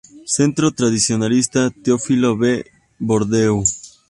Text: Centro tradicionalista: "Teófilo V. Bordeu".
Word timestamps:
Centro 0.25 0.71
tradicionalista: 0.73 1.69
"Teófilo 1.69 2.35
V. 2.35 2.65
Bordeu". 2.97 3.63